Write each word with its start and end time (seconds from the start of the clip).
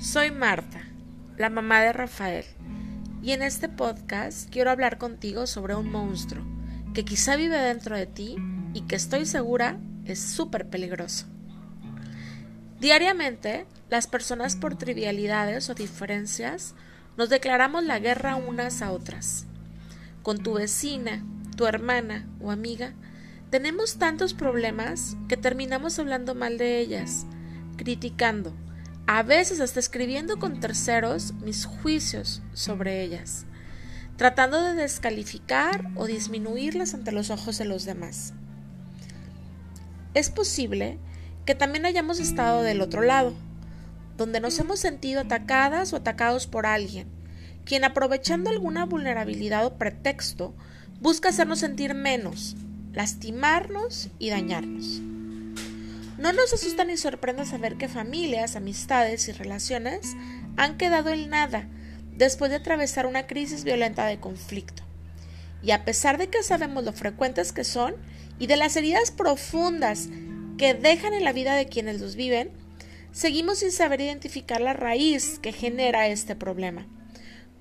Soy 0.00 0.30
Marta, 0.30 0.80
la 1.36 1.50
mamá 1.50 1.82
de 1.82 1.92
Rafael, 1.92 2.46
y 3.22 3.32
en 3.32 3.42
este 3.42 3.68
podcast 3.68 4.48
quiero 4.48 4.70
hablar 4.70 4.96
contigo 4.96 5.46
sobre 5.46 5.74
un 5.74 5.92
monstruo 5.92 6.42
que 6.94 7.04
quizá 7.04 7.36
vive 7.36 7.58
dentro 7.58 7.98
de 7.98 8.06
ti 8.06 8.36
y 8.72 8.80
que 8.86 8.96
estoy 8.96 9.26
segura 9.26 9.78
es 10.06 10.18
súper 10.18 10.70
peligroso. 10.70 11.26
Diariamente, 12.80 13.66
las 13.90 14.06
personas 14.06 14.56
por 14.56 14.74
trivialidades 14.74 15.68
o 15.68 15.74
diferencias 15.74 16.74
nos 17.18 17.28
declaramos 17.28 17.84
la 17.84 17.98
guerra 17.98 18.36
unas 18.36 18.80
a 18.80 18.92
otras. 18.92 19.44
Con 20.22 20.38
tu 20.38 20.54
vecina, 20.54 21.22
tu 21.58 21.66
hermana 21.66 22.26
o 22.40 22.50
amiga, 22.50 22.94
tenemos 23.50 23.98
tantos 23.98 24.32
problemas 24.32 25.18
que 25.28 25.36
terminamos 25.36 25.98
hablando 25.98 26.34
mal 26.34 26.56
de 26.56 26.78
ellas, 26.78 27.26
criticando, 27.76 28.54
a 29.06 29.22
veces 29.22 29.60
hasta 29.60 29.80
escribiendo 29.80 30.38
con 30.38 30.60
terceros 30.60 31.34
mis 31.34 31.64
juicios 31.64 32.42
sobre 32.52 33.02
ellas, 33.02 33.46
tratando 34.16 34.62
de 34.62 34.74
descalificar 34.74 35.84
o 35.96 36.06
disminuirlas 36.06 36.94
ante 36.94 37.12
los 37.12 37.30
ojos 37.30 37.58
de 37.58 37.64
los 37.64 37.84
demás. 37.84 38.34
Es 40.14 40.30
posible 40.30 40.98
que 41.44 41.54
también 41.54 41.86
hayamos 41.86 42.20
estado 42.20 42.62
del 42.62 42.80
otro 42.80 43.02
lado, 43.02 43.34
donde 44.16 44.40
nos 44.40 44.58
hemos 44.58 44.80
sentido 44.80 45.20
atacadas 45.20 45.92
o 45.92 45.96
atacados 45.96 46.46
por 46.46 46.66
alguien, 46.66 47.08
quien 47.64 47.84
aprovechando 47.84 48.50
alguna 48.50 48.84
vulnerabilidad 48.84 49.64
o 49.66 49.78
pretexto 49.78 50.54
busca 51.00 51.30
hacernos 51.30 51.60
sentir 51.60 51.94
menos, 51.94 52.56
lastimarnos 52.92 54.10
y 54.18 54.30
dañarnos. 54.30 55.00
No 56.20 56.34
nos 56.34 56.52
asusta 56.52 56.84
ni 56.84 56.98
sorprende 56.98 57.46
saber 57.46 57.76
que 57.76 57.88
familias, 57.88 58.54
amistades 58.54 59.26
y 59.28 59.32
relaciones 59.32 60.14
han 60.58 60.76
quedado 60.76 61.08
en 61.08 61.30
nada 61.30 61.66
después 62.14 62.50
de 62.50 62.58
atravesar 62.58 63.06
una 63.06 63.26
crisis 63.26 63.64
violenta 63.64 64.04
de 64.04 64.20
conflicto. 64.20 64.82
Y 65.62 65.70
a 65.70 65.86
pesar 65.86 66.18
de 66.18 66.28
que 66.28 66.42
sabemos 66.42 66.84
lo 66.84 66.92
frecuentes 66.92 67.52
que 67.52 67.64
son 67.64 67.94
y 68.38 68.48
de 68.48 68.58
las 68.58 68.76
heridas 68.76 69.10
profundas 69.10 70.10
que 70.58 70.74
dejan 70.74 71.14
en 71.14 71.24
la 71.24 71.32
vida 71.32 71.54
de 71.54 71.68
quienes 71.68 72.02
los 72.02 72.16
viven, 72.16 72.50
seguimos 73.12 73.60
sin 73.60 73.72
saber 73.72 74.02
identificar 74.02 74.60
la 74.60 74.74
raíz 74.74 75.38
que 75.38 75.52
genera 75.52 76.06
este 76.08 76.36
problema. 76.36 76.86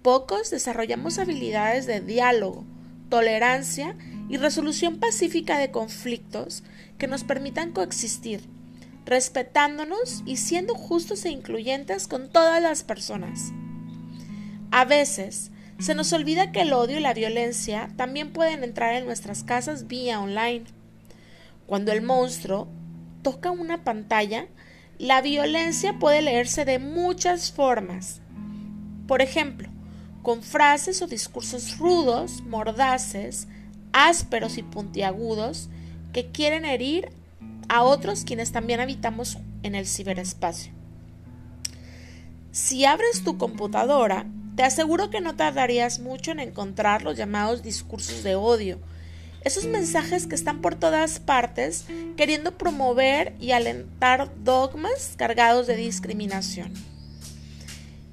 Pocos 0.00 0.50
desarrollamos 0.50 1.18
habilidades 1.18 1.84
de 1.84 2.00
diálogo, 2.00 2.64
tolerancia 3.10 3.94
y 4.28 4.36
resolución 4.36 4.98
pacífica 4.98 5.58
de 5.58 5.70
conflictos 5.70 6.62
que 6.98 7.06
nos 7.06 7.24
permitan 7.24 7.72
coexistir, 7.72 8.42
respetándonos 9.04 10.22
y 10.26 10.36
siendo 10.36 10.74
justos 10.74 11.24
e 11.24 11.30
incluyentes 11.30 12.08
con 12.08 12.30
todas 12.30 12.60
las 12.60 12.82
personas. 12.82 13.52
A 14.70 14.84
veces, 14.84 15.50
se 15.78 15.94
nos 15.94 16.12
olvida 16.12 16.52
que 16.52 16.62
el 16.62 16.72
odio 16.72 16.98
y 16.98 17.02
la 17.02 17.14
violencia 17.14 17.90
también 17.96 18.32
pueden 18.32 18.64
entrar 18.64 18.94
en 18.94 19.06
nuestras 19.06 19.44
casas 19.44 19.86
vía 19.86 20.20
online. 20.20 20.64
Cuando 21.66 21.92
el 21.92 22.02
monstruo 22.02 22.68
toca 23.22 23.50
una 23.50 23.84
pantalla, 23.84 24.46
la 24.98 25.20
violencia 25.20 25.98
puede 25.98 26.22
leerse 26.22 26.64
de 26.64 26.78
muchas 26.78 27.52
formas. 27.52 28.22
Por 29.06 29.20
ejemplo, 29.20 29.68
con 30.22 30.42
frases 30.42 31.02
o 31.02 31.06
discursos 31.06 31.78
rudos, 31.78 32.42
mordaces, 32.42 33.46
ásperos 33.96 34.58
y 34.58 34.62
puntiagudos 34.62 35.70
que 36.12 36.26
quieren 36.26 36.66
herir 36.66 37.08
a 37.70 37.82
otros 37.82 38.24
quienes 38.24 38.52
también 38.52 38.80
habitamos 38.80 39.38
en 39.62 39.74
el 39.74 39.86
ciberespacio. 39.86 40.70
Si 42.52 42.84
abres 42.84 43.24
tu 43.24 43.38
computadora, 43.38 44.26
te 44.54 44.64
aseguro 44.64 45.08
que 45.08 45.22
no 45.22 45.34
tardarías 45.34 45.98
mucho 45.98 46.30
en 46.30 46.40
encontrar 46.40 47.02
los 47.02 47.16
llamados 47.16 47.62
discursos 47.62 48.22
de 48.22 48.34
odio, 48.34 48.78
esos 49.44 49.64
mensajes 49.64 50.26
que 50.26 50.34
están 50.34 50.60
por 50.60 50.74
todas 50.74 51.18
partes 51.18 51.86
queriendo 52.18 52.58
promover 52.58 53.34
y 53.40 53.52
alentar 53.52 54.30
dogmas 54.44 55.14
cargados 55.16 55.66
de 55.66 55.76
discriminación. 55.76 56.72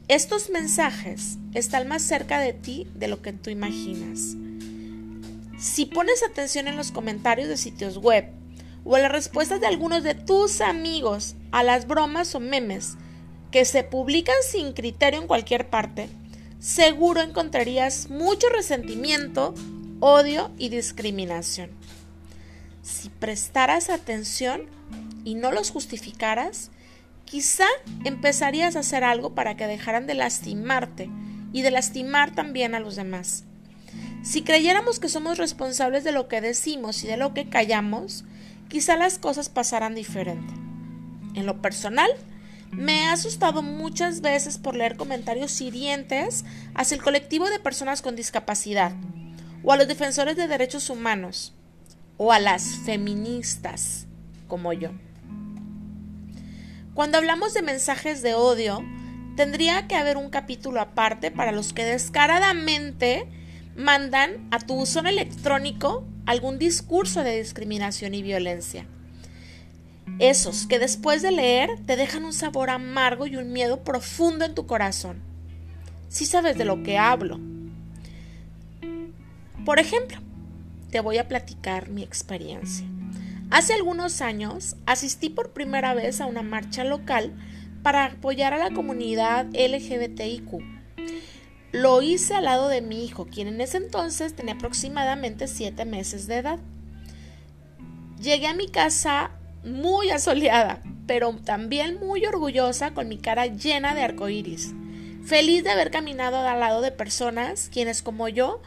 Estos 0.07 0.49
mensajes 0.49 1.39
están 1.53 1.89
más 1.89 2.03
cerca 2.03 2.39
de 2.39 2.53
ti 2.53 2.87
de 2.95 3.09
lo 3.09 3.21
que 3.21 3.33
tú 3.33 3.49
imaginas. 3.49 4.37
Si 5.63 5.85
pones 5.85 6.23
atención 6.23 6.67
en 6.67 6.75
los 6.75 6.91
comentarios 6.91 7.47
de 7.47 7.55
sitios 7.55 7.97
web 7.97 8.25
o 8.83 8.97
en 8.97 9.03
las 9.03 9.11
respuestas 9.13 9.61
de 9.61 9.67
algunos 9.67 10.03
de 10.03 10.13
tus 10.13 10.59
amigos 10.59 11.37
a 11.53 11.63
las 11.63 11.87
bromas 11.87 12.35
o 12.35 12.41
memes 12.41 12.97
que 13.49 13.63
se 13.63 13.85
publican 13.85 14.35
sin 14.45 14.73
criterio 14.73 15.21
en 15.21 15.27
cualquier 15.27 15.69
parte, 15.69 16.09
seguro 16.59 17.21
encontrarías 17.21 18.09
mucho 18.09 18.49
resentimiento, 18.49 19.55
odio 20.01 20.51
y 20.57 20.67
discriminación. 20.67 21.69
Si 22.81 23.07
prestaras 23.07 23.89
atención 23.89 24.63
y 25.23 25.35
no 25.35 25.53
los 25.53 25.71
justificaras, 25.71 26.71
quizá 27.23 27.67
empezarías 28.03 28.75
a 28.75 28.79
hacer 28.79 29.05
algo 29.05 29.33
para 29.33 29.55
que 29.55 29.67
dejaran 29.67 30.07
de 30.07 30.15
lastimarte 30.15 31.09
y 31.53 31.61
de 31.61 31.71
lastimar 31.71 32.35
también 32.35 32.75
a 32.75 32.81
los 32.81 32.97
demás. 32.97 33.45
Si 34.23 34.41
creyéramos 34.41 34.99
que 34.99 35.09
somos 35.09 35.37
responsables 35.37 36.05
de 36.05 36.13
lo 36.13 36.29
que 36.29 36.39
decimos 36.39 37.03
y 37.03 37.07
de 37.07 37.17
lo 37.17 37.33
que 37.33 37.49
callamos, 37.49 38.23
quizá 38.69 38.95
las 38.95 39.19
cosas 39.19 39.49
pasaran 39.49 39.95
diferente. 39.95 40.53
En 41.35 41.45
lo 41.45 41.61
personal, 41.61 42.09
me 42.71 43.01
he 43.01 43.05
asustado 43.07 43.61
muchas 43.61 44.21
veces 44.21 44.57
por 44.57 44.75
leer 44.75 44.95
comentarios 44.95 45.59
hirientes 45.59 46.45
hacia 46.73 46.95
el 46.95 47.03
colectivo 47.03 47.49
de 47.49 47.59
personas 47.59 48.01
con 48.01 48.15
discapacidad, 48.15 48.93
o 49.61 49.73
a 49.73 49.77
los 49.77 49.89
defensores 49.89 50.37
de 50.37 50.47
derechos 50.47 50.89
humanos, 50.89 51.53
o 52.15 52.31
a 52.31 52.39
las 52.39 52.77
feministas, 52.85 54.07
como 54.47 54.71
yo. 54.71 54.91
Cuando 56.93 57.17
hablamos 57.17 57.53
de 57.53 57.61
mensajes 57.61 58.21
de 58.21 58.35
odio, 58.35 58.83
tendría 59.35 59.85
que 59.87 59.95
haber 59.95 60.15
un 60.15 60.29
capítulo 60.29 60.79
aparte 60.79 61.29
para 61.29 61.51
los 61.51 61.73
que 61.73 61.83
descaradamente 61.83 63.27
mandan 63.75 64.47
a 64.51 64.59
tu 64.59 64.75
buzón 64.75 65.07
electrónico 65.07 66.05
algún 66.25 66.59
discurso 66.59 67.23
de 67.23 67.37
discriminación 67.37 68.13
y 68.13 68.21
violencia. 68.21 68.85
Esos 70.19 70.67
que 70.67 70.79
después 70.79 71.21
de 71.21 71.31
leer 71.31 71.69
te 71.85 71.95
dejan 71.95 72.23
un 72.23 72.33
sabor 72.33 72.69
amargo 72.69 73.25
y 73.25 73.35
un 73.35 73.51
miedo 73.51 73.83
profundo 73.83 74.45
en 74.45 74.53
tu 74.53 74.67
corazón. 74.67 75.21
Si 76.09 76.25
sabes 76.25 76.57
de 76.57 76.65
lo 76.65 76.83
que 76.83 76.97
hablo. 76.97 77.39
Por 79.65 79.79
ejemplo, 79.79 80.19
te 80.91 80.99
voy 80.99 81.17
a 81.17 81.27
platicar 81.27 81.89
mi 81.89 82.03
experiencia. 82.03 82.85
Hace 83.49 83.73
algunos 83.73 84.21
años 84.21 84.75
asistí 84.85 85.29
por 85.29 85.51
primera 85.51 85.93
vez 85.93 86.21
a 86.21 86.25
una 86.25 86.41
marcha 86.41 86.83
local 86.83 87.33
para 87.81 88.05
apoyar 88.05 88.53
a 88.53 88.57
la 88.57 88.71
comunidad 88.71 89.47
LGBTIQ 89.53 90.73
lo 91.73 92.03
hice 92.03 92.35
al 92.35 92.45
lado 92.45 92.67
de 92.67 92.81
mi 92.81 93.03
hijo, 93.03 93.25
quien 93.25 93.47
en 93.47 93.59
ese 93.59 93.77
entonces 93.77 94.35
tenía 94.35 94.53
aproximadamente 94.53 95.47
siete 95.47 95.85
meses 95.85 96.27
de 96.27 96.37
edad. 96.37 96.59
Llegué 98.21 98.45
a 98.45 98.53
mi 98.53 98.67
casa 98.67 99.31
muy 99.65 100.11
asoleada, 100.11 100.83
pero 101.07 101.35
también 101.43 101.99
muy 101.99 102.25
orgullosa 102.27 102.93
con 102.93 103.09
mi 103.09 103.17
cara 103.17 103.47
llena 103.47 103.95
de 103.95 104.03
arcoíris, 104.03 104.71
feliz 105.25 105.63
de 105.63 105.71
haber 105.71 105.89
caminado 105.89 106.37
al 106.37 106.59
lado 106.59 106.81
de 106.81 106.91
personas 106.91 107.69
quienes 107.73 108.03
como 108.03 108.29
yo 108.29 108.61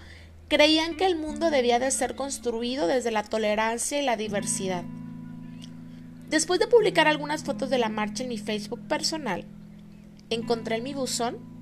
creían 0.49 0.97
que 0.97 1.07
el 1.07 1.15
mundo 1.15 1.51
debía 1.51 1.79
de 1.79 1.93
ser 1.93 2.17
construido 2.17 2.89
desde 2.89 3.13
la 3.13 3.23
tolerancia 3.23 4.03
y 4.03 4.05
la 4.05 4.17
diversidad. 4.17 4.83
Después 6.29 6.59
de 6.59 6.67
publicar 6.67 7.07
algunas 7.07 7.45
fotos 7.45 7.71
de 7.71 7.79
la 7.79 7.89
marcha 7.89 8.25
en 8.25 8.31
mi 8.31 8.39
Facebook 8.39 8.81
personal, 8.89 9.45
encontré 10.29 10.77
en 10.77 10.83
mi 10.83 10.93
buzón 10.93 11.56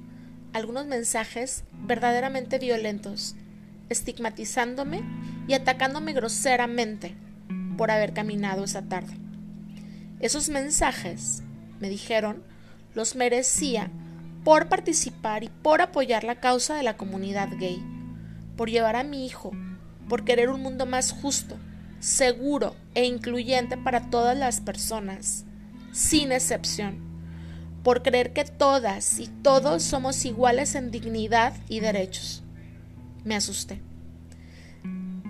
algunos 0.54 0.86
mensajes 0.86 1.64
verdaderamente 1.82 2.60
violentos, 2.60 3.34
estigmatizándome 3.88 5.02
y 5.48 5.54
atacándome 5.54 6.12
groseramente 6.12 7.16
por 7.76 7.90
haber 7.90 8.14
caminado 8.14 8.62
esa 8.64 8.82
tarde. 8.82 9.18
Esos 10.20 10.48
mensajes, 10.48 11.42
me 11.80 11.90
dijeron, 11.90 12.44
los 12.94 13.16
merecía 13.16 13.90
por 14.44 14.68
participar 14.68 15.42
y 15.42 15.48
por 15.48 15.82
apoyar 15.82 16.22
la 16.22 16.36
causa 16.36 16.76
de 16.76 16.84
la 16.84 16.96
comunidad 16.96 17.48
gay, 17.58 17.82
por 18.56 18.70
llevar 18.70 18.94
a 18.94 19.02
mi 19.02 19.26
hijo, 19.26 19.50
por 20.08 20.24
querer 20.24 20.50
un 20.50 20.62
mundo 20.62 20.86
más 20.86 21.10
justo, 21.10 21.56
seguro 21.98 22.76
e 22.94 23.04
incluyente 23.04 23.76
para 23.76 24.08
todas 24.08 24.38
las 24.38 24.60
personas, 24.60 25.44
sin 25.92 26.30
excepción 26.30 27.13
por 27.84 28.02
creer 28.02 28.32
que 28.32 28.44
todas 28.44 29.20
y 29.20 29.28
todos 29.28 29.84
somos 29.84 30.24
iguales 30.24 30.74
en 30.74 30.90
dignidad 30.90 31.54
y 31.68 31.78
derechos. 31.78 32.42
Me 33.22 33.36
asusté. 33.36 33.80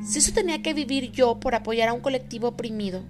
Si 0.03 0.19
eso 0.19 0.33
tenía 0.33 0.63
que 0.63 0.73
vivir 0.73 1.13
yo 1.13 1.39
por 1.39 1.55
apoyar 1.55 1.91
a 1.91 1.93
un 1.93 2.01
colectivo 2.01 2.49
oprimido, 2.49 3.03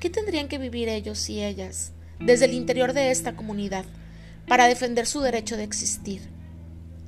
¿qué 0.00 0.10
tendrían 0.10 0.48
que 0.48 0.58
vivir 0.58 0.88
ellos 0.88 1.30
y 1.30 1.40
ellas 1.40 1.92
desde 2.24 2.44
el 2.44 2.54
interior 2.54 2.92
de 2.92 3.10
esta 3.10 3.34
comunidad, 3.34 3.84
para 4.46 4.66
defender 4.66 5.06
su 5.06 5.20
derecho 5.20 5.56
de 5.56 5.64
existir 5.64 6.22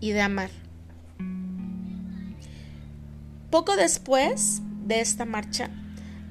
y 0.01 0.13
de 0.13 0.21
amar. 0.21 0.51
Poco 3.51 3.77
después 3.77 4.61
de 4.85 5.01
esta 5.01 5.25
marcha, 5.25 5.71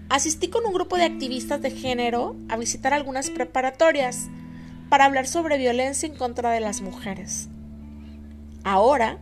asistí 0.10 0.50
con 0.50 0.66
un 0.66 0.74
grupo 0.74 0.98
de 0.98 1.06
activistas 1.06 1.62
de 1.62 1.72
género 1.72 2.36
a 2.50 2.58
visitar 2.58 2.94
algunas 2.94 3.30
preparatorias 3.30 4.28
para 4.94 5.06
hablar 5.06 5.26
sobre 5.26 5.58
violencia 5.58 6.06
en 6.06 6.14
contra 6.14 6.52
de 6.52 6.60
las 6.60 6.82
mujeres. 6.82 7.48
Ahora, 8.64 9.18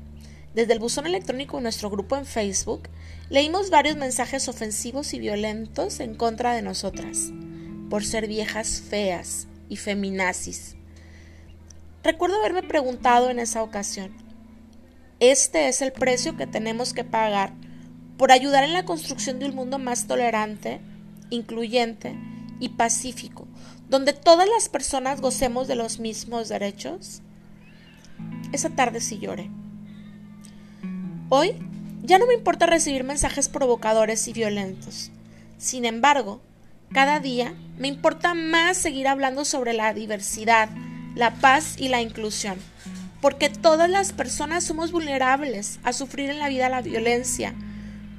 desde 0.54 0.74
el 0.74 0.80
buzón 0.80 1.08
electrónico 1.08 1.56
de 1.56 1.64
nuestro 1.64 1.90
grupo 1.90 2.18
en 2.18 2.26
Facebook, 2.26 2.90
leímos 3.30 3.70
varios 3.70 3.96
mensajes 3.96 4.50
ofensivos 4.50 5.14
y 5.14 5.20
violentos 5.20 6.02
en 6.02 6.16
contra 6.16 6.54
de 6.54 6.62
nosotras, 6.62 7.32
por 7.90 8.04
ser 8.04 8.28
viejas 8.28 8.84
feas 8.90 9.48
y 9.70 9.78
feminazis. 9.78 10.76
Recuerdo 12.04 12.38
haberme 12.42 12.64
preguntado 12.64 13.30
en 13.30 13.40
esa 13.40 13.64
ocasión, 13.64 14.12
¿este 15.22 15.70
es 15.70 15.82
el 15.82 15.94
precio 15.94 16.36
que 16.36 16.48
tenemos 16.48 16.92
que 16.92 17.06
pagar 17.06 17.54
por 18.18 18.34
ayudar 18.34 18.66
en 18.66 18.74
la 18.74 18.84
construcción 18.84 19.40
de 19.40 19.46
un 19.46 19.56
mundo 19.56 19.80
más 19.80 20.06
tolerante, 20.06 20.82
incluyente 21.30 22.14
y 22.60 22.68
pacífico, 22.68 23.48
donde 23.92 24.14
todas 24.14 24.48
las 24.48 24.70
personas 24.70 25.20
gocemos 25.20 25.68
de 25.68 25.76
los 25.76 26.00
mismos 26.00 26.48
derechos? 26.48 27.22
Esa 28.54 28.70
tarde 28.70 29.02
sí 29.02 29.20
lloré. 29.20 29.52
Hoy 31.28 31.56
ya 32.02 32.18
no 32.18 32.26
me 32.26 32.34
importa 32.34 32.68
recibir 32.68 33.04
mensajes 33.04 33.50
provocadores 33.50 34.30
y 34.30 34.34
violentos. 34.34 35.12
Sin 35.58 35.84
embargo, 35.84 36.42
cada 36.94 37.20
día 37.20 37.54
me 37.78 37.90
importa 37.90 38.34
más 38.34 38.78
seguir 38.78 39.10
hablando 39.10 39.44
sobre 39.44 39.74
la 39.74 39.94
diversidad, 39.94 40.70
la 41.14 41.34
paz 41.36 41.76
y 41.78 41.90
la 41.90 42.02
inclusión, 42.02 42.58
porque 43.20 43.50
todas 43.50 43.90
las 43.90 44.14
personas 44.14 44.64
somos 44.64 44.94
vulnerables 44.94 45.82
a 45.84 45.92
sufrir 45.92 46.30
en 46.30 46.40
la 46.40 46.48
vida 46.48 46.70
la 46.70 46.82
violencia, 46.82 47.54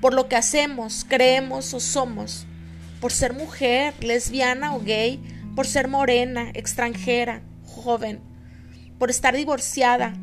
por 0.03 0.13
lo 0.13 0.29
que 0.29 0.37
hacemos, 0.37 1.07
creemos 1.09 1.73
o 1.73 1.81
somos, 1.81 2.45
por 3.01 3.11
ser 3.11 3.33
mujer, 3.33 3.95
lesbiana 4.05 4.75
o 4.77 4.81
gay, 4.81 5.32
por 5.55 5.67
ser 5.67 5.89
morena, 5.89 6.51
extranjera, 6.55 7.43
joven, 7.67 8.21
por 8.99 9.11
estar 9.11 9.35
divorciada, 9.35 10.15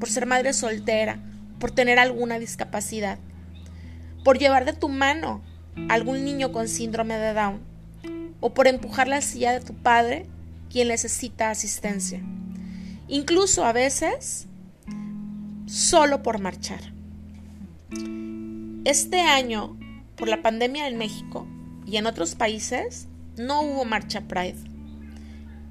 por 0.00 0.08
ser 0.08 0.26
madre 0.26 0.52
soltera, 0.52 1.18
por 1.58 1.70
tener 1.70 1.98
alguna 1.98 2.38
discapacidad, 2.38 3.18
por 4.24 4.38
llevar 4.38 4.64
de 4.64 4.72
tu 4.72 4.88
mano 4.88 5.42
a 5.88 5.94
algún 5.94 6.24
niño 6.24 6.52
con 6.52 6.68
síndrome 6.68 7.16
de 7.16 7.34
Down, 7.34 7.60
o 8.40 8.54
por 8.54 8.66
empujar 8.66 9.08
la 9.08 9.20
silla 9.20 9.52
de 9.52 9.60
tu 9.60 9.74
padre 9.74 10.26
quien 10.70 10.88
necesita 10.88 11.50
asistencia. 11.50 12.20
Incluso 13.06 13.64
a 13.64 13.72
veces 13.72 14.48
solo 15.66 16.22
por 16.22 16.40
marchar. 16.40 16.80
Este 18.84 19.20
año, 19.20 19.78
por 20.16 20.28
la 20.28 20.42
pandemia 20.42 20.88
en 20.88 20.98
México 20.98 21.46
y 21.86 21.98
en 21.98 22.06
otros 22.06 22.34
países, 22.34 23.06
no 23.36 23.62
hubo 23.62 23.84
marcha 23.84 24.22
Pride. 24.22 24.71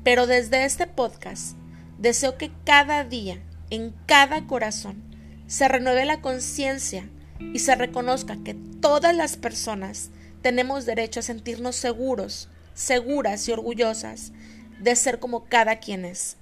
Pero 0.04 0.26
desde 0.28 0.66
este 0.66 0.88
podcast 0.88 1.56
deseo 2.00 2.38
que 2.38 2.52
cada 2.66 3.04
día, 3.04 3.42
en 3.70 3.94
cada 4.08 4.48
corazón, 4.48 5.04
se 5.48 5.68
renueve 5.68 6.06
la 6.06 6.22
conciencia 6.22 7.08
y 7.54 7.60
se 7.60 7.76
reconozca 7.76 8.38
que 8.44 8.54
todas 8.54 9.16
las 9.16 9.38
personas 9.38 10.10
tenemos 10.42 10.86
derecho 10.86 11.20
a 11.20 11.24
sentirnos 11.24 11.76
seguros, 11.76 12.50
seguras 12.74 13.48
y 13.48 13.52
orgullosas 13.52 14.32
de 14.80 14.96
ser 14.96 15.20
como 15.20 15.46
cada 15.46 15.78
quien 15.78 16.06
es. 16.06 16.38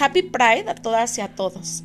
Happy 0.00 0.22
Pride 0.22 0.68
a 0.68 0.74
todas 0.74 1.16
y 1.18 1.20
a 1.20 1.34
todos. 1.34 1.84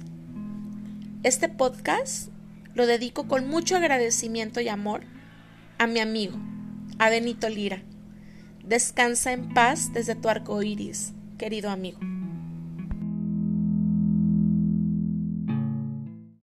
Este 1.22 1.50
podcast 1.50 2.30
lo 2.74 2.88
dedico 2.88 3.28
con 3.28 3.48
mucho 3.48 3.78
agradecimiento 3.78 4.60
y 4.60 4.70
amor 4.70 5.04
a 5.78 5.88
mi 5.88 6.00
amigo, 6.00 6.38
a 6.98 7.10
Benito 7.10 7.48
Lira. 7.50 7.84
Descansa 8.64 9.34
en 9.34 9.54
paz 9.54 9.92
desde 9.92 10.16
tu 10.16 10.30
arco 10.30 10.64
iris, 10.64 11.12
querido 11.38 11.70
amigo. 11.70 12.00